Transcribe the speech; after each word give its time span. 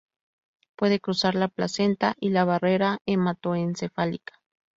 Puede 0.77 0.99
cruzar 0.99 1.35
la 1.35 1.47
placenta 1.47 2.15
y 2.19 2.31
la 2.31 2.43
barrera 2.43 2.97
hematoencefálica. 3.05 4.41